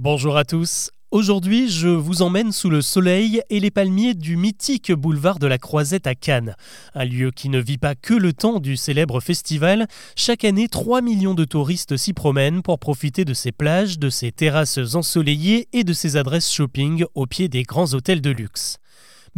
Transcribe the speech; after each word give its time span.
Bonjour 0.00 0.36
à 0.36 0.44
tous. 0.44 0.92
Aujourd'hui, 1.10 1.68
je 1.68 1.88
vous 1.88 2.22
emmène 2.22 2.52
sous 2.52 2.70
le 2.70 2.82
soleil 2.82 3.42
et 3.50 3.58
les 3.58 3.72
palmiers 3.72 4.14
du 4.14 4.36
mythique 4.36 4.92
boulevard 4.92 5.40
de 5.40 5.48
la 5.48 5.58
Croisette 5.58 6.06
à 6.06 6.14
Cannes. 6.14 6.54
Un 6.94 7.04
lieu 7.04 7.32
qui 7.32 7.48
ne 7.48 7.58
vit 7.58 7.78
pas 7.78 7.96
que 7.96 8.14
le 8.14 8.32
temps 8.32 8.60
du 8.60 8.76
célèbre 8.76 9.18
festival. 9.18 9.88
Chaque 10.14 10.44
année, 10.44 10.68
3 10.68 11.02
millions 11.02 11.34
de 11.34 11.44
touristes 11.44 11.96
s'y 11.96 12.12
promènent 12.12 12.62
pour 12.62 12.78
profiter 12.78 13.24
de 13.24 13.34
ses 13.34 13.50
plages, 13.50 13.98
de 13.98 14.08
ses 14.08 14.30
terrasses 14.30 14.78
ensoleillées 14.94 15.66
et 15.72 15.82
de 15.82 15.92
ses 15.92 16.14
adresses 16.14 16.52
shopping 16.52 17.04
au 17.16 17.26
pied 17.26 17.48
des 17.48 17.64
grands 17.64 17.92
hôtels 17.92 18.20
de 18.20 18.30
luxe. 18.30 18.78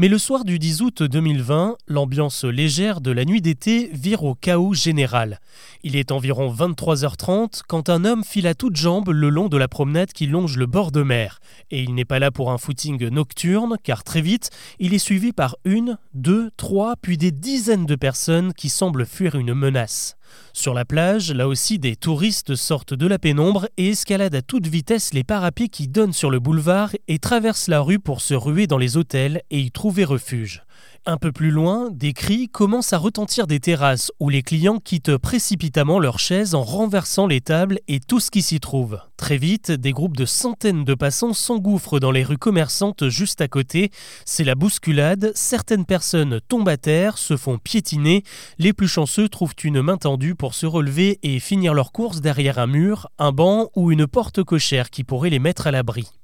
Mais 0.01 0.09
le 0.09 0.17
soir 0.17 0.47
du 0.47 0.59
10 0.59 0.81
août 0.81 1.03
2020, 1.03 1.77
l'ambiance 1.87 2.45
légère 2.45 3.03
de 3.03 3.11
la 3.11 3.27
nuit 3.27 3.43
d'été 3.43 3.91
vire 3.93 4.25
au 4.25 4.35
chaos 4.35 4.73
général. 4.73 5.41
Il 5.83 5.95
est 5.95 6.11
environ 6.11 6.51
23h30 6.51 7.61
quand 7.69 7.91
un 7.91 8.07
homme 8.07 8.25
file 8.25 8.47
à 8.47 8.55
toutes 8.55 8.77
jambes 8.77 9.11
le 9.11 9.29
long 9.29 9.51
de 9.51 9.59
la 9.59 9.69
promenade 9.69 10.15
qui 10.15 10.27
longe 10.27 10.57
le 10.57 10.65
bord 10.65 10.91
de 10.91 11.03
mer. 11.03 11.39
Et 11.71 11.83
il 11.83 11.95
n'est 11.95 12.07
pas 12.07 12.19
là 12.19 12.31
pour 12.31 12.51
un 12.51 12.57
footing 12.57 13.11
nocturne, 13.11 13.77
car 13.83 14.03
très 14.03 14.23
vite, 14.23 14.49
il 14.79 14.95
est 14.95 14.99
suivi 14.99 15.33
par 15.33 15.59
une, 15.67 15.99
deux, 16.15 16.51
trois, 16.57 16.95
puis 16.97 17.19
des 17.19 17.31
dizaines 17.31 17.85
de 17.85 17.95
personnes 17.95 18.55
qui 18.55 18.71
semblent 18.71 19.05
fuir 19.05 19.35
une 19.35 19.53
menace. 19.53 20.17
Sur 20.53 20.75
la 20.75 20.85
plage, 20.85 21.33
là 21.33 21.49
aussi, 21.49 21.79
des 21.79 21.97
touristes 21.97 22.55
sortent 22.55 22.95
de 22.95 23.07
la 23.07 23.19
pénombre 23.19 23.69
et 23.77 23.91
escaladent 23.91 24.35
à 24.35 24.43
toute 24.43 24.67
vitesse 24.67 25.15
les 25.15 25.25
parapets 25.25 25.69
qui 25.69 25.89
donnent 25.89 26.13
sur 26.13 26.31
le 26.31 26.41
boulevard 26.41 26.91
et 27.09 27.19
traversent 27.19 27.69
la 27.69 27.81
rue 27.81 27.99
pour 27.99 28.21
se 28.21 28.35
ruer 28.35 28.67
dans 28.67 28.79
les 28.79 28.97
hôtels 28.97 29.43
et 29.51 29.61
y 29.61 29.71
trouver 29.71 30.05
refuge. 30.05 30.63
Un 31.07 31.17
peu 31.17 31.33
plus 31.33 31.51
loin, 31.51 31.89
des 31.91 32.13
cris 32.13 32.49
commencent 32.49 32.93
à 32.93 32.99
retentir 32.99 33.47
des 33.47 33.59
terrasses 33.59 34.13
où 34.21 34.29
les 34.29 34.43
clients 34.43 34.79
quittent 34.79 35.17
précipitamment 35.17 35.99
leurs 35.99 36.19
chaises 36.19 36.55
en 36.55 36.63
renversant 36.63 37.27
les 37.27 37.41
tables 37.41 37.79
et 37.89 38.01
tout 38.01 38.21
ce 38.21 38.31
qui 38.31 38.43
s'y 38.43 38.61
trouve. 38.61 38.99
Très 39.17 39.39
vite, 39.39 39.71
des 39.71 39.93
groupes 39.93 40.17
de 40.17 40.27
centaines 40.27 40.85
de 40.85 40.95
passants 40.95 41.33
s'engouffrent 41.33 42.01
dans 42.01 42.11
les 42.11 42.23
rues 42.23 42.39
commerçantes 42.39 43.09
juste 43.09 43.41
à 43.41 43.49
côté. 43.49 43.91
C'est 44.27 44.45
la 44.45 44.55
bousculade, 44.55 45.33
certaines 45.35 45.87
personnes 45.87 46.41
tombent 46.49 46.69
à 46.69 46.77
terre, 46.77 47.19
se 47.19 47.37
font 47.37 47.59
piétiner, 47.59 48.23
les 48.59 48.73
plus 48.73 48.89
chanceux 48.89 49.29
trouvent 49.29 49.55
une 49.65 49.81
main 49.81 49.97
tendue 49.97 50.35
pour 50.35 50.55
se 50.55 50.67
relever 50.67 51.19
et 51.23 51.41
finir 51.41 51.73
leur 51.73 51.93
course 51.93 52.21
derrière 52.21 52.59
un 52.59 52.67
mur, 52.67 53.09
un 53.19 53.33
banc 53.33 53.71
ou 53.75 53.91
une 53.91 54.07
porte 54.07 54.43
cochère 54.43 54.91
qui 54.91 55.05
pourrait 55.05 55.31
les 55.31 55.39
mettre 55.39 55.67
à 55.67 55.71
l'abri. 55.71 56.20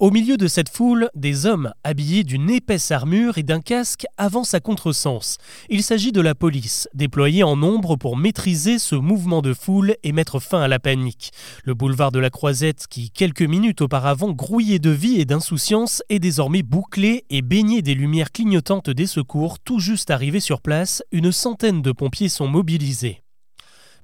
Au 0.00 0.12
milieu 0.12 0.36
de 0.36 0.46
cette 0.46 0.68
foule, 0.68 1.10
des 1.16 1.44
hommes 1.44 1.72
habillés 1.82 2.22
d'une 2.22 2.50
épaisse 2.50 2.92
armure 2.92 3.36
et 3.36 3.42
d'un 3.42 3.60
casque 3.60 4.06
avancent 4.16 4.54
à 4.54 4.60
contresens. 4.60 5.38
Il 5.70 5.82
s'agit 5.82 6.12
de 6.12 6.20
la 6.20 6.36
police, 6.36 6.88
déployée 6.94 7.42
en 7.42 7.56
nombre 7.56 7.96
pour 7.96 8.16
maîtriser 8.16 8.78
ce 8.78 8.94
mouvement 8.94 9.42
de 9.42 9.52
foule 9.52 9.96
et 10.04 10.12
mettre 10.12 10.38
fin 10.38 10.60
à 10.60 10.68
la 10.68 10.78
panique. 10.78 11.32
Le 11.64 11.74
boulevard 11.74 12.12
de 12.12 12.20
la 12.20 12.30
Croisette, 12.30 12.86
qui 12.88 13.10
quelques 13.10 13.42
minutes 13.42 13.80
auparavant 13.80 14.30
grouillait 14.30 14.78
de 14.78 14.90
vie 14.90 15.20
et 15.20 15.24
d'insouciance, 15.24 16.04
est 16.10 16.20
désormais 16.20 16.62
bouclé 16.62 17.24
et 17.28 17.42
baigné 17.42 17.82
des 17.82 17.94
lumières 17.94 18.30
clignotantes 18.30 18.90
des 18.90 19.08
secours. 19.08 19.58
Tout 19.58 19.80
juste 19.80 20.12
arrivés 20.12 20.38
sur 20.38 20.60
place, 20.60 21.02
une 21.10 21.32
centaine 21.32 21.82
de 21.82 21.90
pompiers 21.90 22.28
sont 22.28 22.46
mobilisés. 22.46 23.24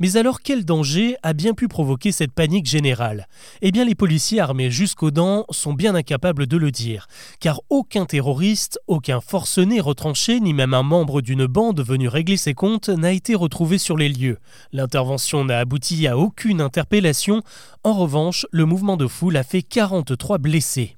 Mais 0.01 0.17
alors 0.17 0.41
quel 0.43 0.65
danger 0.65 1.17
a 1.23 1.33
bien 1.33 1.55
pu 1.55 1.69
provoquer 1.69 2.13
cette 2.13 2.33
panique 2.33 2.67
générale? 2.67 3.29
Eh 3.63 3.71
bien 3.71 3.85
les 3.85 3.95
policiers 3.95 4.41
armés 4.41 4.71
jusqu'aux 4.71 5.11
dents 5.11 5.45
sont 5.51 5.73
bien 5.73 5.95
incapables 5.95 6.47
de 6.47 6.57
le 6.57 6.71
dire, 6.71 7.07
car 7.41 7.61
aucun 7.71 8.05
terroriste, 8.05 8.81
aucun 8.87 9.21
forcené 9.21 9.81
retranché, 9.81 10.41
ni 10.41 10.53
même 10.53 10.75
un 10.75 10.83
membre 10.83 11.21
d'une 11.21 11.47
bande 11.47 11.81
venu 11.81 12.09
régler 12.09 12.37
ses 12.37 12.55
comptes 12.55 12.89
n'a 12.89 13.13
été 13.13 13.35
retrouvé 13.35 13.79
sur 13.79 13.97
les 13.97 14.09
lieux. 14.09 14.39
L'intervention 14.73 15.45
n'a 15.45 15.59
abouti 15.59 16.07
à 16.07 16.19
aucune 16.19 16.61
interpellation, 16.61 17.43
en 17.85 17.93
revanche 17.93 18.47
le 18.51 18.65
mouvement 18.65 18.97
de 18.97 19.07
foule 19.07 19.37
a 19.37 19.43
fait 19.43 19.63
43 19.63 20.39
blessés. 20.39 20.97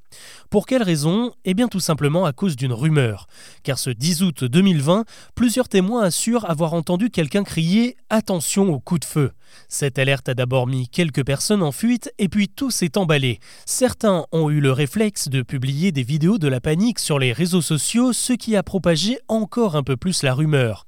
Pour 0.51 0.67
quelle 0.67 0.83
raison 0.83 1.33
Eh 1.45 1.55
bien 1.55 1.69
tout 1.69 1.81
simplement 1.81 2.25
à 2.25 2.33
cause 2.33 2.57
d'une 2.57 2.73
rumeur. 2.73 3.27
Car 3.63 3.79
ce 3.79 3.91
10 3.91 4.23
août 4.23 4.45
2020, 4.45 5.05
plusieurs 5.35 5.69
témoins 5.69 6.03
assurent 6.03 6.49
avoir 6.49 6.75
entendu 6.75 7.11
quelqu'un 7.11 7.45
crier⁇ 7.45 7.91
Attention 8.11 8.73
au 8.73 8.79
coup 8.79 8.99
de 8.99 9.05
feu!⁇ 9.05 9.33
Cette 9.69 9.99
alerte 9.99 10.29
a 10.29 10.35
d'abord 10.35 10.67
mis 10.67 10.89
quelques 10.89 11.25
personnes 11.25 11.63
en 11.63 11.73
fuite 11.73 12.13
et 12.19 12.29
puis 12.29 12.49
tout 12.49 12.71
s'est 12.71 12.97
emballé. 12.97 13.41
Certains 13.65 14.27
ont 14.33 14.51
eu 14.51 14.61
le 14.61 14.73
réflexe 14.73 15.29
de 15.29 15.43
publier 15.43 15.93
des 15.93 16.03
vidéos 16.03 16.39
de 16.39 16.49
la 16.49 16.61
panique 16.61 16.99
sur 16.99 17.19
les 17.19 17.33
réseaux 17.33 17.63
sociaux, 17.63 18.13
ce 18.13 18.33
qui 18.33 18.57
a 18.57 18.63
propagé 18.63 19.19
encore 19.29 19.77
un 19.77 19.83
peu 19.83 19.97
plus 19.97 20.23
la 20.23 20.35
rumeur. 20.35 20.87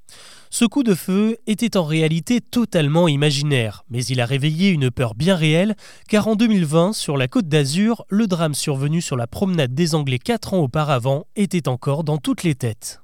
Ce 0.51 0.65
coup 0.65 0.81
de 0.81 0.95
feu 0.95 1.37
était 1.45 1.77
en 1.77 1.83
réalité 1.83 2.41
totalement 2.41 3.07
imaginaire, 3.07 3.83
mais 3.89 4.03
il 4.05 4.19
a 4.19 4.25
réveillé 4.25 4.69
une 4.69 4.89
peur 4.89 5.13
bien 5.13 5.35
réelle, 5.35 5.75
car 6.07 6.27
en 6.27 6.35
2020, 6.35 6.93
sur 6.93 7.17
la 7.17 7.27
côte 7.27 7.47
d'Azur, 7.47 8.03
le 8.09 8.25
drame 8.25 8.55
survenu 8.55 8.99
sur 8.99 9.15
la 9.15 9.27
promenade 9.27 9.75
des 9.75 9.93
Anglais 9.93 10.17
4 10.17 10.55
ans 10.55 10.61
auparavant 10.61 11.27
était 11.35 11.67
encore 11.67 12.03
dans 12.03 12.17
toutes 12.17 12.41
les 12.41 12.55
têtes. 12.55 13.01